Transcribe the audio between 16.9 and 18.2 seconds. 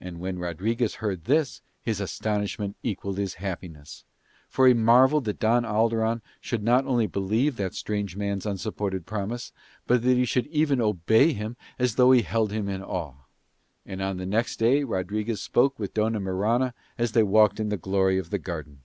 as they walked in the glory